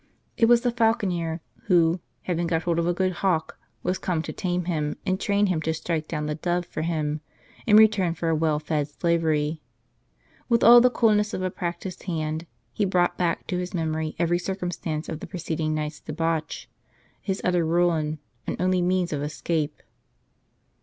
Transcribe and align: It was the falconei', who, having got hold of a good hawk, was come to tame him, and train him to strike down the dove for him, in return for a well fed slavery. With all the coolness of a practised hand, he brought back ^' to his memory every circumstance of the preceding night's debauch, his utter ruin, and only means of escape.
It 0.35 0.47
was 0.47 0.61
the 0.61 0.71
falconei', 0.71 1.41
who, 1.65 1.99
having 2.23 2.47
got 2.47 2.63
hold 2.63 2.79
of 2.79 2.87
a 2.87 2.91
good 2.91 3.11
hawk, 3.21 3.59
was 3.83 3.99
come 3.99 4.23
to 4.23 4.33
tame 4.33 4.65
him, 4.65 4.97
and 5.05 5.19
train 5.19 5.45
him 5.45 5.61
to 5.61 5.75
strike 5.75 6.07
down 6.07 6.25
the 6.25 6.33
dove 6.33 6.65
for 6.65 6.81
him, 6.81 7.21
in 7.67 7.75
return 7.77 8.15
for 8.15 8.27
a 8.27 8.35
well 8.35 8.57
fed 8.57 8.87
slavery. 8.87 9.61
With 10.49 10.63
all 10.63 10.81
the 10.81 10.89
coolness 10.89 11.35
of 11.35 11.43
a 11.43 11.51
practised 11.51 12.01
hand, 12.05 12.47
he 12.73 12.83
brought 12.83 13.15
back 13.19 13.43
^' 13.43 13.47
to 13.49 13.59
his 13.59 13.75
memory 13.75 14.15
every 14.17 14.39
circumstance 14.39 15.07
of 15.07 15.19
the 15.19 15.27
preceding 15.27 15.75
night's 15.75 15.99
debauch, 15.99 16.67
his 17.21 17.39
utter 17.43 17.63
ruin, 17.63 18.17
and 18.47 18.59
only 18.59 18.81
means 18.81 19.13
of 19.13 19.21
escape. 19.21 19.83